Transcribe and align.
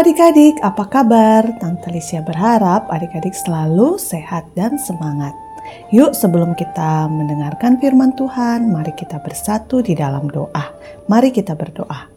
Adik-adik, 0.00 0.56
apa 0.64 0.88
kabar? 0.88 1.44
Tante 1.60 1.92
Lisya 1.92 2.24
berharap 2.24 2.88
adik-adik 2.88 3.36
selalu 3.36 4.00
sehat 4.00 4.48
dan 4.56 4.80
semangat. 4.80 5.36
Yuk 5.92 6.16
sebelum 6.16 6.56
kita 6.56 7.04
mendengarkan 7.04 7.76
firman 7.76 8.16
Tuhan, 8.16 8.72
mari 8.72 8.96
kita 8.96 9.20
bersatu 9.20 9.84
di 9.84 9.92
dalam 9.92 10.32
doa. 10.32 10.72
Mari 11.04 11.36
kita 11.36 11.52
berdoa. 11.52 12.08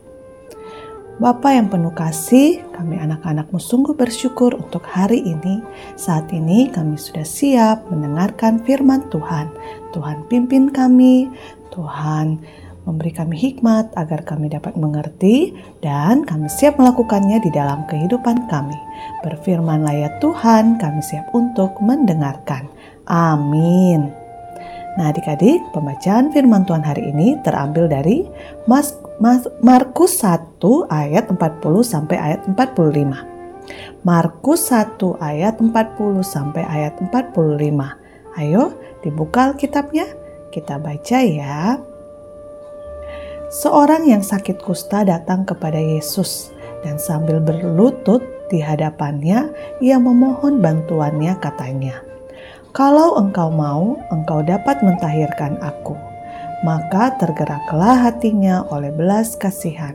Bapa 1.19 1.59
yang 1.59 1.67
penuh 1.67 1.91
kasih, 1.91 2.63
kami 2.71 3.03
anak-anakmu 3.03 3.59
sungguh 3.59 3.99
bersyukur 3.99 4.55
untuk 4.55 4.87
hari 4.87 5.19
ini. 5.19 5.59
Saat 5.99 6.31
ini 6.31 6.71
kami 6.71 6.95
sudah 6.95 7.27
siap 7.27 7.83
mendengarkan 7.91 8.63
firman 8.63 9.11
Tuhan. 9.11 9.51
Tuhan 9.91 10.23
pimpin 10.31 10.71
kami, 10.71 11.27
Tuhan 11.75 12.39
memberi 12.83 13.11
kami 13.15 13.35
hikmat 13.39 13.95
agar 13.95 14.27
kami 14.27 14.51
dapat 14.51 14.75
mengerti 14.75 15.55
dan 15.79 16.27
kami 16.27 16.51
siap 16.51 16.75
melakukannya 16.75 17.39
di 17.39 17.51
dalam 17.51 17.87
kehidupan 17.87 18.51
kami. 18.51 18.75
Berfirmanlah 19.23 19.95
ya 19.95 20.09
Tuhan, 20.19 20.79
kami 20.79 20.99
siap 20.99 21.31
untuk 21.31 21.79
mendengarkan. 21.79 22.67
Amin. 23.07 24.11
Nah 24.93 25.09
adik-adik, 25.09 25.73
pembacaan 25.73 26.29
firman 26.29 26.69
Tuhan 26.69 26.85
hari 26.85 27.09
ini 27.09 27.39
terambil 27.41 27.89
dari 27.89 28.29
Mas, 28.69 28.93
Mas, 29.17 29.47
Markus 29.65 30.21
1 30.21 30.61
ayat 30.91 31.33
40 31.33 31.39
sampai 31.81 32.17
ayat 32.19 32.45
45. 32.45 33.33
Markus 34.03 34.69
1 34.69 34.99
ayat 35.23 35.55
40 35.57 36.21
sampai 36.21 36.63
ayat 36.67 36.93
45. 36.99 38.37
Ayo 38.37 38.75
dibuka 39.01 39.49
Alkitabnya, 39.49 40.05
kita 40.53 40.77
baca 40.77 41.17
ya. 41.25 41.92
Seorang 43.53 44.09
yang 44.09 44.25
sakit 44.25 44.65
kusta 44.65 45.05
datang 45.05 45.45
kepada 45.45 45.77
Yesus 45.77 46.49
dan 46.81 46.97
sambil 46.97 47.37
berlutut 47.37 48.25
di 48.49 48.57
hadapannya, 48.57 49.53
ia 49.77 50.01
memohon 50.01 50.57
bantuannya 50.57 51.37
katanya, 51.37 52.01
Kalau 52.73 53.13
engkau 53.13 53.53
mau, 53.53 54.01
engkau 54.09 54.41
dapat 54.41 54.81
mentahirkan 54.81 55.61
aku. 55.61 55.93
Maka 56.65 57.13
tergeraklah 57.21 58.09
hatinya 58.09 58.65
oleh 58.73 58.89
belas 58.89 59.37
kasihan. 59.37 59.93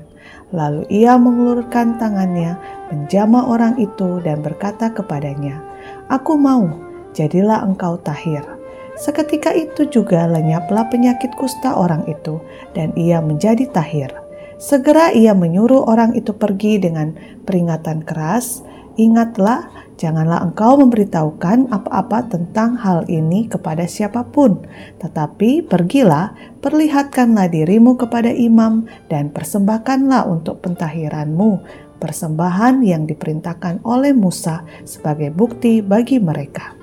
Lalu 0.54 0.86
ia 0.86 1.18
mengulurkan 1.18 1.98
tangannya, 1.98 2.54
menjamah 2.94 3.42
orang 3.42 3.74
itu 3.82 4.22
dan 4.22 4.38
berkata 4.38 4.94
kepadanya, 4.94 5.58
Aku 6.06 6.38
mau, 6.38 6.70
jadilah 7.10 7.66
engkau 7.66 7.98
tahir. 8.06 8.57
Seketika 8.98 9.54
itu 9.54 9.86
juga 9.86 10.26
lenyaplah 10.26 10.90
penyakit 10.90 11.32
kusta 11.38 11.78
orang 11.78 12.02
itu, 12.10 12.42
dan 12.74 12.90
ia 12.98 13.22
menjadi 13.22 13.70
tahir. 13.70 14.10
Segera 14.58 15.14
ia 15.14 15.38
menyuruh 15.38 15.86
orang 15.86 16.18
itu 16.18 16.34
pergi 16.34 16.82
dengan 16.82 17.14
peringatan 17.46 18.02
keras, 18.02 18.66
Ingatlah, 18.98 19.70
janganlah 19.94 20.42
engkau 20.42 20.74
memberitahukan 20.82 21.70
apa-apa 21.70 22.34
tentang 22.34 22.74
hal 22.82 23.06
ini 23.06 23.46
kepada 23.46 23.86
siapa 23.86 24.26
pun, 24.26 24.58
tetapi 24.98 25.62
pergilah, 25.62 26.34
perlihatkanlah 26.58 27.46
dirimu 27.46 27.94
kepada 27.94 28.34
imam, 28.34 28.90
dan 29.06 29.30
persembahkanlah 29.30 30.26
untuk 30.26 30.58
pentahiranmu 30.66 31.62
persembahan 32.02 32.82
yang 32.82 33.06
diperintahkan 33.06 33.82
oleh 33.86 34.14
Musa 34.14 34.66
sebagai 34.82 35.30
bukti 35.34 35.78
bagi 35.82 36.22
mereka. 36.22 36.77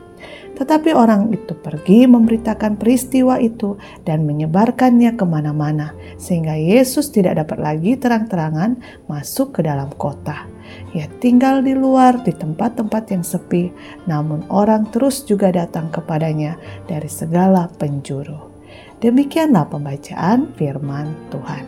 Tetapi 0.56 0.96
orang 0.96 1.36
itu 1.36 1.52
pergi 1.52 2.08
memberitakan 2.08 2.80
peristiwa 2.80 3.36
itu 3.44 3.76
dan 4.08 4.24
menyebarkannya 4.24 5.20
ke 5.20 5.26
mana-mana, 5.28 5.92
sehingga 6.16 6.56
Yesus 6.56 7.12
tidak 7.12 7.44
dapat 7.44 7.60
lagi 7.60 8.00
terang-terangan 8.00 8.80
masuk 9.12 9.60
ke 9.60 9.68
dalam 9.68 9.92
kota. 10.00 10.48
Ia 10.96 11.12
tinggal 11.20 11.60
di 11.60 11.76
luar 11.76 12.24
di 12.24 12.32
tempat-tempat 12.32 13.04
yang 13.12 13.24
sepi, 13.28 13.70
namun 14.08 14.48
orang 14.48 14.88
terus 14.90 15.28
juga 15.28 15.52
datang 15.52 15.92
kepadanya 15.92 16.56
dari 16.88 17.12
segala 17.12 17.68
penjuru. 17.76 18.56
Demikianlah 19.04 19.68
pembacaan 19.68 20.56
firman 20.56 21.12
Tuhan. 21.30 21.68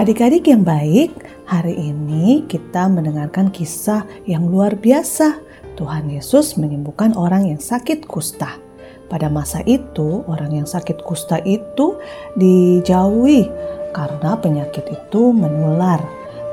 Adik-adik 0.00 0.48
yang 0.48 0.64
baik, 0.64 1.12
hari 1.44 1.76
ini 1.76 2.48
kita 2.48 2.88
mendengarkan 2.88 3.52
kisah 3.52 4.08
yang 4.24 4.48
luar 4.48 4.72
biasa 4.78 5.49
Tuhan 5.80 6.12
Yesus 6.12 6.60
menyembuhkan 6.60 7.16
orang 7.16 7.48
yang 7.48 7.56
sakit 7.56 8.04
kusta. 8.04 8.60
Pada 9.08 9.32
masa 9.32 9.64
itu, 9.64 10.22
orang 10.28 10.62
yang 10.62 10.68
sakit 10.68 11.00
kusta 11.02 11.40
itu 11.42 11.96
dijauhi 12.36 13.48
karena 13.96 14.36
penyakit 14.38 14.86
itu 14.86 15.32
menular. 15.32 15.98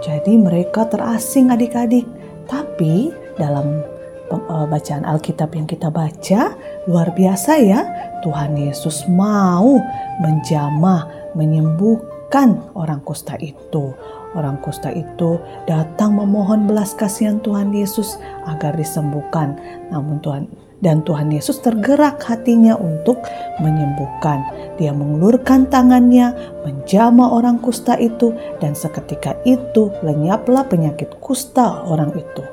Jadi 0.02 0.40
mereka 0.40 0.88
terasing 0.88 1.52
adik-adik. 1.52 2.08
Tapi 2.48 3.12
dalam 3.36 3.84
eh, 4.32 4.66
bacaan 4.72 5.04
Alkitab 5.04 5.54
yang 5.54 5.68
kita 5.68 5.92
baca, 5.92 6.56
luar 6.88 7.12
biasa 7.12 7.52
ya. 7.62 7.84
Tuhan 8.26 8.58
Yesus 8.58 9.06
mau 9.12 9.78
menjamah, 10.24 11.36
menyembuhkan 11.38 12.74
orang 12.74 13.04
kusta 13.06 13.38
itu. 13.38 13.94
Orang 14.38 14.62
kusta 14.62 14.94
itu 14.94 15.42
datang 15.66 16.14
memohon 16.14 16.70
belas 16.70 16.94
kasihan 16.94 17.42
Tuhan 17.42 17.74
Yesus 17.74 18.22
agar 18.46 18.78
disembuhkan. 18.78 19.58
Namun 19.90 20.22
Tuhan 20.22 20.46
dan 20.86 21.02
Tuhan 21.02 21.34
Yesus 21.34 21.58
tergerak 21.66 22.22
hatinya 22.22 22.78
untuk 22.78 23.26
menyembuhkan. 23.58 24.46
Dia 24.78 24.94
mengulurkan 24.94 25.66
tangannya, 25.74 26.38
menjama 26.62 27.34
orang 27.34 27.58
kusta 27.58 27.98
itu, 27.98 28.30
dan 28.62 28.78
seketika 28.78 29.34
itu 29.42 29.90
lenyaplah 30.06 30.70
penyakit 30.70 31.18
kusta 31.18 31.82
orang 31.90 32.14
itu. 32.14 32.46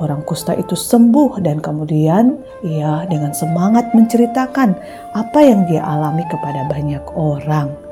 Orang 0.00 0.24
kusta 0.24 0.56
itu 0.56 0.72
sembuh 0.72 1.44
dan 1.44 1.60
kemudian 1.60 2.40
ia 2.64 3.04
dengan 3.06 3.36
semangat 3.36 3.92
menceritakan 3.92 4.72
apa 5.12 5.38
yang 5.44 5.68
dia 5.68 5.84
alami 5.84 6.24
kepada 6.26 6.64
banyak 6.66 7.04
orang. 7.12 7.89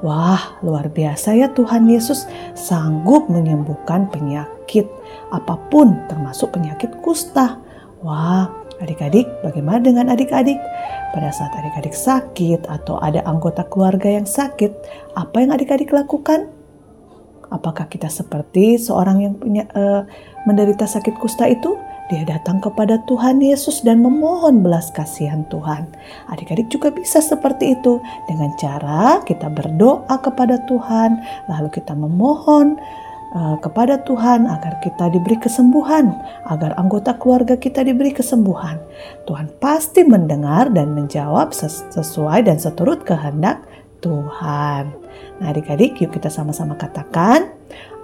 Wah, 0.00 0.56
luar 0.64 0.88
biasa 0.88 1.36
ya 1.36 1.52
Tuhan 1.52 1.84
Yesus 1.84 2.24
sanggup 2.56 3.28
menyembuhkan 3.28 4.08
penyakit 4.08 4.88
apa 5.28 5.60
pun 5.68 5.92
termasuk 6.08 6.56
penyakit 6.56 6.88
kusta. 7.04 7.60
Wah, 8.00 8.48
adik-adik 8.80 9.28
bagaimana 9.44 9.84
dengan 9.84 10.08
adik-adik? 10.08 10.56
Pada 11.12 11.28
saat 11.28 11.52
adik-adik 11.52 11.92
sakit 11.92 12.64
atau 12.64 12.96
ada 12.96 13.20
anggota 13.28 13.60
keluarga 13.68 14.08
yang 14.08 14.24
sakit, 14.24 14.72
apa 15.12 15.36
yang 15.36 15.52
adik-adik 15.52 15.92
lakukan? 15.92 16.48
Apakah 17.52 17.84
kita 17.92 18.08
seperti 18.08 18.80
seorang 18.80 19.20
yang 19.20 19.34
punya 19.36 19.68
uh, 19.76 20.08
menderita 20.48 20.88
sakit 20.88 21.20
kusta 21.20 21.44
itu? 21.44 21.76
Dia 22.10 22.26
datang 22.26 22.58
kepada 22.58 22.98
Tuhan 23.06 23.38
Yesus 23.38 23.86
dan 23.86 24.02
memohon 24.02 24.66
belas 24.66 24.90
kasihan 24.90 25.46
Tuhan. 25.46 25.86
Adik-adik 26.26 26.66
juga 26.66 26.90
bisa 26.90 27.22
seperti 27.22 27.78
itu 27.78 28.02
dengan 28.26 28.50
cara 28.58 29.22
kita 29.22 29.46
berdoa 29.46 30.18
kepada 30.18 30.58
Tuhan, 30.66 31.22
lalu 31.46 31.70
kita 31.70 31.94
memohon 31.94 32.74
uh, 33.38 33.56
kepada 33.62 34.02
Tuhan 34.02 34.42
agar 34.50 34.82
kita 34.82 35.06
diberi 35.14 35.38
kesembuhan, 35.38 36.10
agar 36.50 36.74
anggota 36.82 37.14
keluarga 37.14 37.54
kita 37.54 37.86
diberi 37.86 38.10
kesembuhan. 38.10 38.82
Tuhan 39.30 39.46
pasti 39.62 40.02
mendengar 40.02 40.66
dan 40.74 40.90
menjawab 40.98 41.54
sesuai 41.94 42.42
dan 42.42 42.58
seturut 42.58 43.06
kehendak 43.06 43.62
Tuhan. 44.02 44.99
Nah, 45.40 45.56
adik-adik, 45.56 45.96
yuk 46.04 46.12
kita 46.12 46.28
sama-sama 46.28 46.76
katakan, 46.76 47.48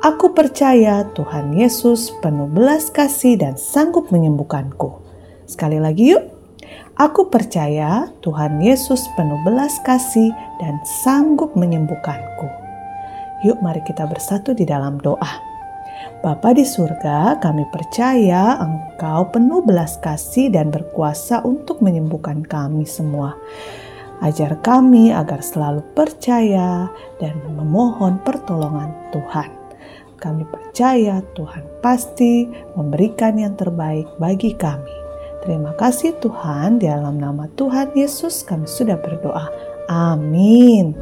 Aku 0.04 0.36
percaya 0.36 1.08
Tuhan 1.16 1.56
Yesus 1.56 2.12
penuh 2.20 2.48
belas 2.48 2.92
kasih 2.92 3.40
dan 3.40 3.56
sanggup 3.56 4.12
menyembuhkanku. 4.12 5.00
Sekali 5.48 5.80
lagi 5.80 6.16
yuk. 6.16 6.24
Aku 6.96 7.28
percaya 7.28 8.08
Tuhan 8.24 8.60
Yesus 8.60 9.04
penuh 9.16 9.40
belas 9.44 9.76
kasih 9.84 10.32
dan 10.60 10.80
sanggup 11.04 11.52
menyembuhkanku. 11.56 12.48
Yuk 13.44 13.60
mari 13.60 13.84
kita 13.84 14.08
bersatu 14.08 14.56
di 14.56 14.64
dalam 14.64 15.00
doa. 15.00 15.44
Bapa 16.24 16.56
di 16.56 16.64
surga, 16.64 17.40
kami 17.40 17.68
percaya 17.68 18.56
Engkau 18.60 19.28
penuh 19.32 19.60
belas 19.64 20.00
kasih 20.00 20.52
dan 20.52 20.72
berkuasa 20.72 21.44
untuk 21.44 21.84
menyembuhkan 21.84 22.44
kami 22.44 22.88
semua. 22.88 23.36
Ajar 24.24 24.56
kami 24.64 25.12
agar 25.12 25.44
selalu 25.44 25.84
percaya 25.92 26.88
dan 27.20 27.36
memohon 27.52 28.16
pertolongan 28.24 28.92
Tuhan. 29.12 29.50
Kami 30.16 30.48
percaya 30.48 31.20
Tuhan 31.36 31.64
pasti 31.84 32.48
memberikan 32.72 33.36
yang 33.36 33.52
terbaik 33.54 34.08
bagi 34.16 34.56
kami. 34.56 34.96
Terima 35.44 35.76
kasih 35.76 36.16
Tuhan, 36.18 36.80
di 36.80 36.88
dalam 36.88 37.20
nama 37.20 37.46
Tuhan 37.54 37.92
Yesus 37.92 38.42
kami 38.42 38.66
sudah 38.66 38.96
berdoa. 38.98 39.52
Amin. 39.86 40.96